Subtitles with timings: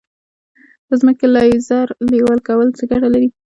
[0.87, 3.29] د ځمکې لیزر لیول کول څه ګټه لري؟